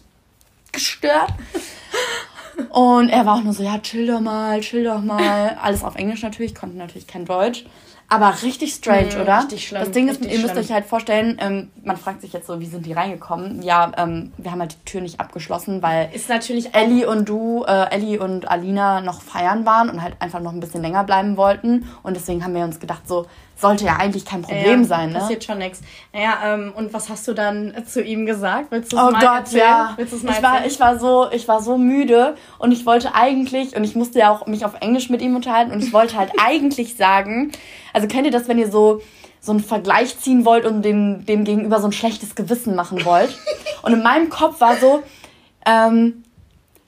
[0.71, 1.33] gestört?
[2.69, 5.57] Und er war auch nur so, ja, chill doch mal, chill doch mal.
[5.61, 7.65] Alles auf Englisch natürlich, konnte natürlich kein Deutsch.
[8.09, 9.39] Aber richtig strange, mhm, oder?
[9.39, 9.81] Richtig schlimm.
[9.81, 10.41] Das Ding ist, ihr schlimm.
[10.41, 13.61] müsst euch halt vorstellen, ähm, man fragt sich jetzt so, wie sind die reingekommen?
[13.61, 17.63] Ja, ähm, wir haben halt die Tür nicht abgeschlossen, weil ist natürlich Ellie und du,
[17.67, 21.37] äh, Ellie und Alina noch feiern waren und halt einfach noch ein bisschen länger bleiben
[21.37, 21.87] wollten.
[22.01, 23.27] Und deswegen haben wir uns gedacht, so,
[23.59, 25.19] sollte ja eigentlich kein Problem ja, sein, ne?
[25.19, 25.81] Passiert schon nichts.
[26.13, 28.71] Naja, ähm, und was hast du dann zu ihm gesagt?
[28.71, 29.63] Willst du es oh mal Gott, erzählen?
[29.63, 29.93] ja.
[29.97, 33.15] Willst du's mal ich war, ich war so, ich war so müde und ich wollte
[33.15, 36.17] eigentlich und ich musste ja auch mich auf Englisch mit ihm unterhalten und ich wollte
[36.17, 37.51] halt eigentlich sagen,
[37.93, 39.01] also kennt ihr das, wenn ihr so
[39.41, 43.37] so einen Vergleich ziehen wollt und dem, dem gegenüber so ein schlechtes Gewissen machen wollt?
[43.83, 45.01] und in meinem Kopf war so,
[45.65, 46.23] ähm,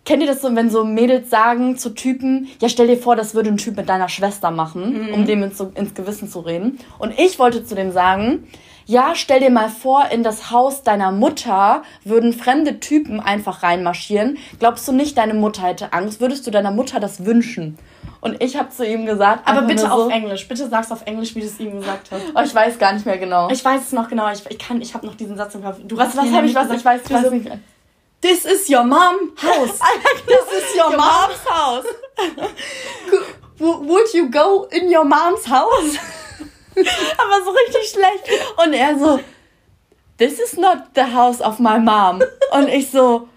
[0.03, 3.35] Kennt ihr das so, wenn so Mädels sagen zu Typen, ja, stell dir vor, das
[3.35, 5.13] würde ein Typ mit deiner Schwester machen, mhm.
[5.13, 6.79] um dem ins, ins Gewissen zu reden.
[6.97, 8.47] Und ich wollte zu dem sagen,
[8.87, 14.37] ja, stell dir mal vor, in das Haus deiner Mutter würden fremde Typen einfach reinmarschieren.
[14.59, 16.19] Glaubst du nicht, deine Mutter hätte Angst?
[16.19, 17.77] Würdest du deiner Mutter das wünschen?
[18.21, 20.47] Und ich habe zu ihm gesagt, aber bitte so, auf Englisch.
[20.47, 22.21] Bitte sag's auf Englisch, wie du es ihm gesagt hast.
[22.35, 23.49] Oh, ich weiß gar nicht mehr genau.
[23.49, 24.31] Ich weiß es noch genau.
[24.31, 25.77] Ich, ich kann, ich habe noch diesen Satz im Kopf.
[25.83, 26.69] Du was, was habe ich was?
[26.71, 27.45] Ich weiß, ich weiß nicht.
[27.45, 27.59] Mehr.
[28.21, 29.79] This is your mom house.
[30.27, 31.85] This is your, your mom's house.
[33.59, 35.97] Would you go in your mom's house?
[37.17, 38.29] Aber so richtig schlecht.
[38.63, 39.19] Und er so,
[40.17, 42.21] this is not the house of my mom.
[42.51, 43.27] Und ich so,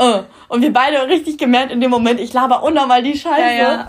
[0.00, 0.22] uh.
[0.48, 3.40] Und wir beide richtig gemerkt in dem Moment, ich laber unnormal die Scheiße.
[3.40, 3.86] Ja, ja.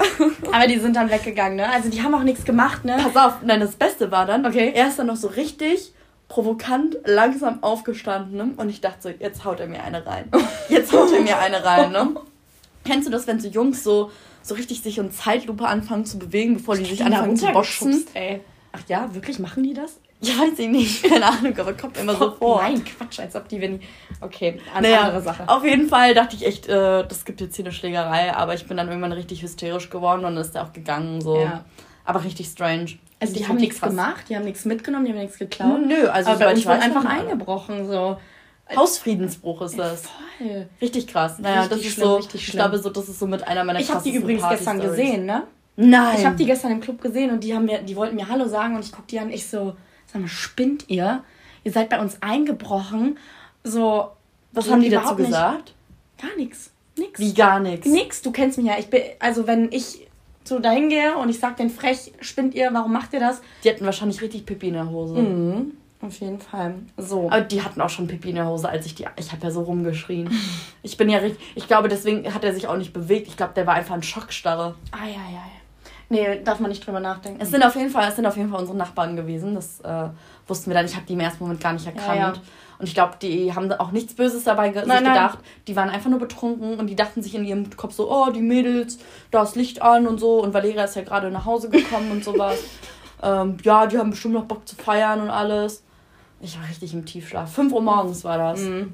[0.51, 1.69] Aber die sind dann weggegangen, ne?
[1.69, 2.97] Also die haben auch nichts gemacht, ne?
[3.01, 5.93] Pass auf, nein, das Beste war dann, okay, er ist dann noch so richtig
[6.27, 8.53] provokant langsam aufgestanden ne?
[8.57, 10.29] und ich dachte so, jetzt haut er mir eine rein.
[10.69, 12.15] Jetzt haut er mir eine rein, ne?
[12.83, 14.11] Kennst du das, wenn so Jungs so,
[14.41, 18.05] so richtig sich in Zeitlupe anfangen zu bewegen, bevor die sich anfangen zu boxen?
[18.71, 19.99] Ach ja, wirklich machen die das?
[20.21, 21.03] Ja, weiß ich nicht.
[21.03, 22.61] Keine Ahnung, aber kommt immer so vor.
[22.61, 23.85] Nein, Quatsch, als ob die, wenn die.
[24.21, 25.47] Okay, eine naja, andere Sache.
[25.47, 28.65] Auf jeden Fall dachte ich echt, äh, das gibt jetzt hier eine Schlägerei, aber ich
[28.65, 31.21] bin dann irgendwann richtig hysterisch geworden und dann ist der auch gegangen.
[31.21, 31.41] So.
[31.41, 31.65] Ja.
[32.05, 32.97] Aber richtig strange.
[33.19, 35.79] Also die haben nichts gemacht, die haben nichts mitgenommen, die haben nichts geklaut.
[35.85, 38.17] Nö, also aber bei uns wurde einfach eingebrochen so.
[38.75, 40.03] Hausfriedensbruch ist das.
[40.39, 40.67] Voll.
[40.81, 41.39] Richtig krass.
[41.39, 42.27] Naja, richtig das ist schlimm, so.
[42.33, 44.77] Ich glaube so, das ist so mit einer meiner Ich habe die übrigens Party gestern
[44.77, 44.97] Stories.
[44.97, 45.43] gesehen, ne?
[45.75, 46.15] Nein.
[46.17, 48.47] Ich habe die gestern im Club gesehen und die haben mir, die wollten mir Hallo
[48.47, 49.75] sagen und ich guck die an, ich so,
[50.07, 51.23] sag mal, spinnt ihr?
[51.63, 53.17] Ihr seid bei uns eingebrochen.
[53.63, 54.11] So.
[54.51, 55.73] Was haben die dazu gesagt?
[56.19, 56.71] Gar nichts.
[56.97, 57.19] Nix.
[57.19, 57.85] Wie gar nichts?
[57.85, 58.21] Nix.
[58.21, 58.79] Du kennst mich ja.
[58.79, 60.04] Ich bin, also wenn ich
[60.47, 63.41] so dahin gehe und ich sag den frech, spinnt ihr, warum macht ihr das?
[63.63, 65.15] Die hatten wahrscheinlich richtig Pipi in der Hose.
[65.15, 65.71] Mhm.
[66.01, 66.75] Auf jeden Fall.
[66.97, 67.27] So.
[67.31, 69.05] Aber die hatten auch schon Pipi in der Hose, als ich die.
[69.17, 70.29] Ich habe ja so rumgeschrien.
[70.83, 71.43] ich bin ja richtig.
[71.55, 73.27] Ich glaube, deswegen hat er sich auch nicht bewegt.
[73.27, 74.75] Ich glaube, der war einfach in Schockstarre.
[74.91, 75.41] Ah, ja, ja.
[76.09, 77.41] Nee, darf man nicht drüber nachdenken.
[77.41, 79.55] Es sind auf jeden Fall, es sind auf jeden Fall unsere Nachbarn gewesen.
[79.55, 80.09] Das äh,
[80.47, 80.85] wussten wir dann.
[80.85, 82.07] Ich habe die im ersten Moment gar nicht erkannt.
[82.07, 82.33] Ja, ja.
[82.77, 85.39] Und ich glaube, die haben auch nichts Böses dabei ge nein, sich gedacht.
[85.41, 85.63] Nein.
[85.67, 88.41] Die waren einfach nur betrunken und die dachten sich in ihrem Kopf so, oh, die
[88.41, 88.99] Mädels,
[89.31, 90.41] da ist Licht an und so.
[90.41, 92.59] Und Valeria ist ja gerade nach Hause gekommen und sowas.
[93.23, 95.83] Ähm, ja, die haben bestimmt noch Bock zu feiern und alles.
[96.41, 97.51] Ich war richtig im Tiefschlaf.
[97.51, 98.59] 5 Uhr morgens war das.
[98.59, 98.93] Mhm.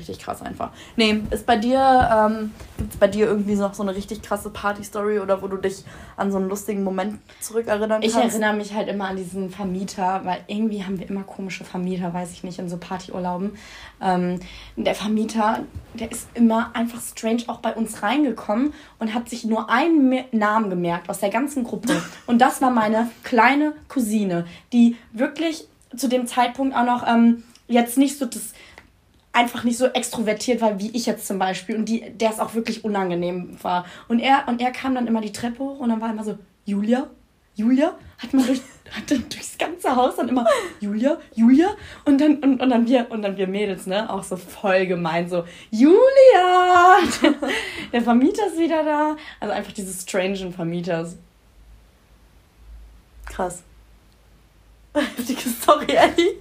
[0.00, 0.70] Richtig krass einfach.
[0.96, 1.78] Nee, ist bei dir,
[2.12, 5.56] ähm, gibt es bei dir irgendwie noch so eine richtig krasse Party-Story oder wo du
[5.56, 5.84] dich
[6.16, 8.08] an so einen lustigen Moment zurückerinnern kannst?
[8.08, 12.12] Ich erinnere mich halt immer an diesen Vermieter, weil irgendwie haben wir immer komische Vermieter,
[12.12, 13.52] weiß ich nicht, in so Partyurlauben.
[14.02, 14.40] Ähm,
[14.76, 15.60] der Vermieter,
[15.94, 20.70] der ist immer einfach strange auch bei uns reingekommen und hat sich nur einen Namen
[20.70, 22.00] gemerkt aus der ganzen Gruppe.
[22.26, 27.98] Und das war meine kleine Cousine, die wirklich zu dem Zeitpunkt auch noch ähm, jetzt
[27.98, 28.52] nicht so das
[29.32, 32.54] einfach nicht so extrovertiert war wie ich jetzt zum Beispiel und die, der es auch
[32.54, 33.84] wirklich unangenehm war.
[34.08, 36.38] Und er, und er kam dann immer die Treppe hoch und dann war immer so,
[36.64, 37.08] Julia,
[37.54, 40.46] Julia, hat man durch, hat dann durchs ganze Haus dann immer
[40.80, 41.68] Julia, Julia
[42.04, 45.28] und dann, und, und dann wir, und dann wir Mädels, ne, auch so voll gemein,
[45.28, 46.98] so, Julia!
[47.92, 49.16] Der Vermieter ist wieder da.
[49.38, 51.16] Also einfach diese strangen Vermieters.
[53.26, 53.62] Krass.
[54.94, 56.36] Heftige Story, Ellie.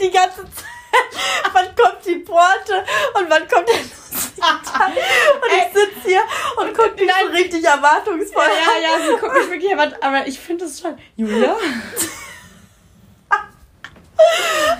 [0.00, 0.64] Die ganze Zeit,
[1.52, 4.92] wann kommt die Porte und wann kommt der Musikteil?
[5.42, 6.22] Und ich sitze hier
[6.56, 10.38] und gucke dich so richtig erwartungsvoll Ja, ja, sie guckt mich wirklich erwartungsvoll aber ich
[10.38, 10.98] finde es schon.
[11.16, 11.56] Julia?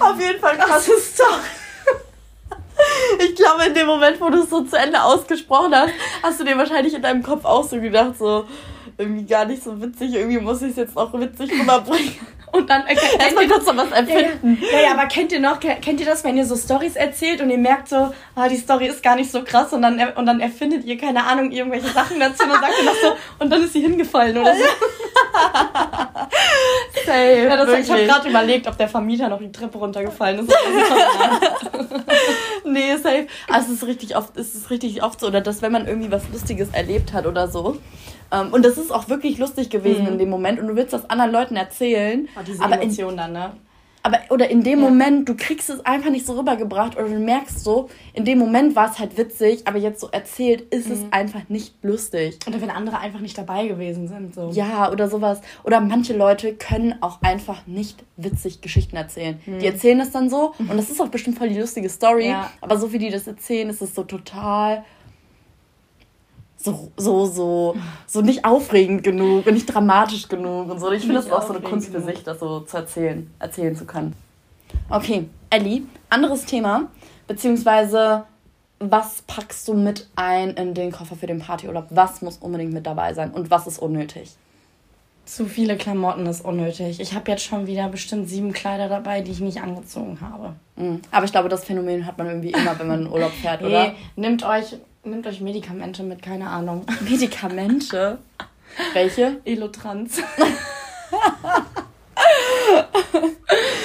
[0.00, 1.40] Auf jeden Fall krasse Story.
[3.18, 6.44] Ich glaube, in dem Moment, wo du es so zu Ende ausgesprochen hast, hast du
[6.44, 8.46] dir wahrscheinlich in deinem Kopf auch so gedacht, so,
[8.98, 12.14] irgendwie gar nicht so witzig, irgendwie muss ich es jetzt auch witzig rüberbringen.
[12.52, 14.59] Und dann äh, erstmal kurz was empfinden.
[14.62, 17.42] Ja, ja, ja, aber kennt ihr noch, kennt ihr das, wenn ihr so Stories erzählt
[17.42, 20.24] und ihr merkt so, ah, die Story ist gar nicht so krass und dann, und
[20.24, 23.50] dann erfindet ihr, keine Ahnung, irgendwelche Sachen dazu und dann sagt ihr noch so, und
[23.50, 24.62] dann ist sie hingefallen oder so.
[27.04, 30.54] Safe, ja, das, ich habe gerade überlegt, ob der Vermieter noch die Treppe runtergefallen ist.
[32.64, 33.26] nee, safe.
[33.48, 36.11] Also es ist richtig oft, es ist richtig oft so, oder dass wenn man irgendwie
[36.11, 37.78] was Lustiges erlebt hat oder so,
[38.53, 40.12] und das ist auch wirklich lustig gewesen mhm.
[40.12, 40.59] in dem Moment.
[40.61, 42.29] Und du willst das anderen Leuten erzählen.
[42.37, 43.53] Oh, diese aber Emotion in, dann, ne?
[44.07, 44.89] Aber, oder in dem ja.
[44.89, 48.77] Moment, du kriegst es einfach nicht so rübergebracht oder du merkst so, in dem Moment
[48.77, 50.93] war es halt witzig, aber jetzt so erzählt ist mhm.
[50.93, 52.39] es einfach nicht lustig.
[52.47, 54.33] Oder wenn andere einfach nicht dabei gewesen sind.
[54.33, 54.51] So.
[54.53, 55.41] Ja, oder sowas.
[55.65, 59.41] Oder manche Leute können auch einfach nicht witzig Geschichten erzählen.
[59.45, 59.59] Mhm.
[59.59, 62.53] Die erzählen es dann so und das ist auch bestimmt voll die lustige Story, ja.
[62.61, 64.85] aber so wie die das erzählen, ist es so total
[66.57, 70.90] so, so, so, so nicht aufregend genug und nicht dramatisch genug und so.
[70.90, 73.77] Ich finde, das ist auch so eine Kunst für sich, das so zu erzählen, erzählen
[73.77, 74.14] zu können.
[74.88, 76.88] Okay, Ellie, anderes Thema,
[77.27, 78.25] beziehungsweise
[78.79, 81.87] was packst du mit ein in den Koffer für den Partyurlaub?
[81.90, 84.33] Was muss unbedingt mit dabei sein und was ist unnötig?
[85.25, 87.01] Zu viele Klamotten ist unnötig.
[87.01, 90.53] Ich habe jetzt schon wieder bestimmt sieben Kleider dabei, die ich nicht angezogen habe.
[90.77, 91.01] Mhm.
[91.11, 93.88] Aber ich glaube, das Phänomen hat man irgendwie immer, wenn man in Urlaub fährt, oder?
[93.88, 96.85] Nee, nimmt euch Nehmt euch Medikamente mit, keine Ahnung.
[97.09, 98.19] Medikamente?
[98.92, 99.40] Welche?
[99.45, 100.21] Elotrans.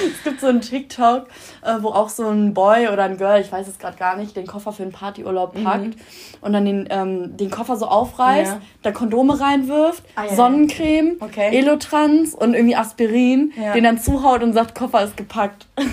[0.04, 1.28] es gibt so einen TikTok,
[1.62, 4.34] äh, wo auch so ein Boy oder ein Girl, ich weiß es gerade gar nicht,
[4.34, 5.62] den Koffer für einen Partyurlaub mhm.
[5.64, 5.94] packt mhm.
[6.40, 8.60] und dann den, ähm, den Koffer so aufreißt, ja.
[8.82, 11.56] da Kondome reinwirft, ah, ja, Sonnencreme, okay.
[11.56, 13.74] Elotrans und irgendwie Aspirin, ja.
[13.74, 15.68] den dann zuhaut und sagt, Koffer ist gepackt.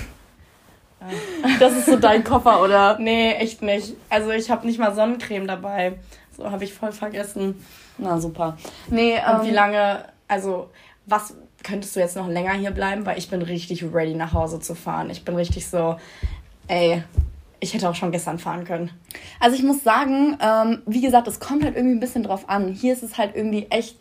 [1.59, 2.97] Das ist so dein Koffer, oder?
[2.99, 3.95] Nee, echt nicht.
[4.09, 5.93] Also ich habe nicht mal Sonnencreme dabei.
[6.35, 7.55] So habe ich voll vergessen.
[7.97, 8.57] Na super.
[8.89, 10.69] Nee, Und ähm, wie lange, also
[11.05, 13.05] was könntest du jetzt noch länger hier bleiben?
[13.05, 15.09] Weil ich bin richtig ready nach Hause zu fahren.
[15.09, 15.97] Ich bin richtig so,
[16.67, 17.03] ey,
[17.59, 18.91] ich hätte auch schon gestern fahren können.
[19.39, 22.69] Also ich muss sagen, ähm, wie gesagt, es kommt halt irgendwie ein bisschen drauf an.
[22.69, 23.97] Hier ist es halt irgendwie echt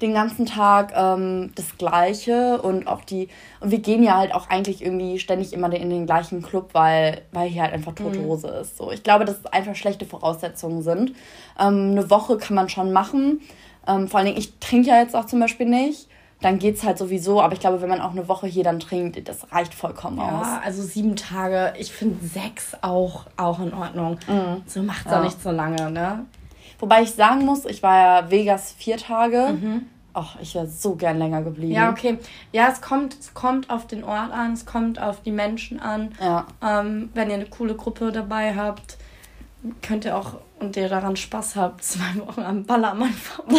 [0.00, 3.28] den ganzen Tag ähm, das Gleiche und auch die
[3.60, 7.22] und wir gehen ja halt auch eigentlich irgendwie ständig immer in den gleichen Club, weil
[7.32, 8.26] weil hier halt einfach tote mhm.
[8.26, 8.76] Hose ist.
[8.76, 11.12] So, ich glaube, dass es einfach schlechte Voraussetzungen sind.
[11.58, 13.40] Ähm, eine Woche kann man schon machen.
[13.86, 16.08] Ähm, vor allen Dingen, ich trinke ja jetzt auch zum Beispiel nicht.
[16.40, 19.28] Dann geht's halt sowieso, aber ich glaube, wenn man auch eine Woche hier dann trinkt,
[19.28, 20.46] das reicht vollkommen ja, aus.
[20.46, 21.72] Ja, also sieben Tage.
[21.78, 24.18] Ich finde sechs auch, auch in Ordnung.
[24.28, 24.62] Mhm.
[24.66, 25.18] So macht's ja.
[25.18, 26.26] auch nicht so lange, ne?
[26.78, 29.48] Wobei ich sagen muss, ich war ja Vegas vier Tage.
[29.52, 29.86] Mhm.
[30.14, 31.72] Ach, ich wäre so gern länger geblieben.
[31.72, 32.18] Ja, okay.
[32.52, 36.12] Ja, es kommt, es kommt auf den Ort an, es kommt auf die Menschen an.
[36.20, 36.46] Ja.
[36.62, 38.96] Ähm, wenn ihr eine coole Gruppe dabei habt,
[39.82, 43.56] könnt ihr auch und ihr daran Spaß habt, zwei Wochen am Ballermann vorbei.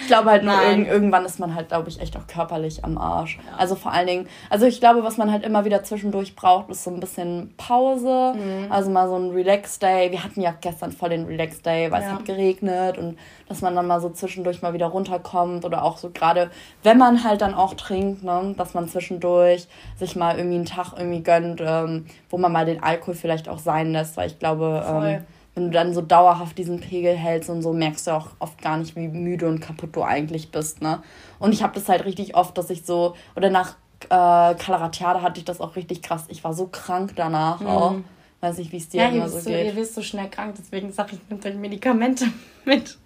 [0.00, 2.98] ich glaube halt nur, irg irgendwann ist man halt, glaube ich, echt auch körperlich am
[2.98, 3.38] Arsch.
[3.38, 3.56] Ja.
[3.56, 6.84] Also vor allen Dingen, also ich glaube, was man halt immer wieder zwischendurch braucht, ist
[6.84, 8.34] so ein bisschen Pause.
[8.34, 8.70] Mhm.
[8.70, 10.10] Also mal so ein Relax-Day.
[10.12, 12.08] Wir hatten ja gestern voll den Relax-Day, weil ja.
[12.08, 15.96] es hat geregnet und dass man dann mal so zwischendurch mal wieder runterkommt oder auch
[15.96, 16.50] so gerade,
[16.82, 20.92] wenn man halt dann auch trinkt, ne, dass man zwischendurch sich mal irgendwie einen Tag
[20.96, 24.84] irgendwie gönnt, ähm, wo man mal den Alkohol vielleicht auch sein lässt, weil ich glaube,
[24.86, 25.24] ähm,
[25.58, 28.76] wenn du dann so dauerhaft diesen Pegel hältst und so, merkst du auch oft gar
[28.76, 31.02] nicht, wie müde und kaputt du eigentlich bist, ne?
[31.40, 35.40] Und ich habe das halt richtig oft, dass ich so, oder nach äh, Calaratiada hatte
[35.40, 36.26] ich das auch richtig krass.
[36.28, 37.66] Ich war so krank danach mhm.
[37.66, 37.94] auch.
[38.40, 39.66] Weiß nicht, wie es dir ja, immer so geht.
[39.66, 42.26] Ihr wirst so schnell krank, deswegen sage ich, nehmt euch Medikamente
[42.64, 42.96] mit.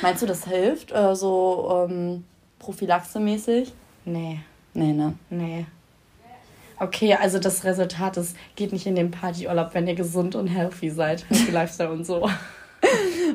[0.00, 0.92] Meinst du, das hilft?
[0.92, 2.24] Äh, so ähm,
[2.58, 3.70] prophylaxemäßig?
[4.06, 4.40] Nee.
[4.72, 5.12] Nee, ne?
[5.28, 5.66] Nee.
[6.82, 10.90] Okay, also das Resultat ist, geht nicht in den Partyurlaub, wenn ihr gesund und healthy
[10.90, 11.24] seid.
[11.30, 12.28] Healthy Lifestyle und so.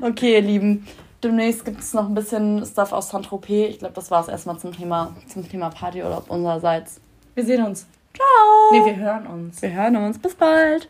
[0.01, 0.85] Okay, ihr Lieben.
[1.23, 3.69] Demnächst gibt es noch ein bisschen Stuff aus Saint-Tropez.
[3.71, 6.99] Ich glaube, das war es erstmal zum Thema, zum Thema Partyurlaub unsererseits.
[7.33, 7.87] Wir sehen uns.
[8.13, 8.71] Ciao.
[8.71, 9.61] Nee, wir hören uns.
[9.61, 10.19] Wir hören uns.
[10.19, 10.89] Bis bald.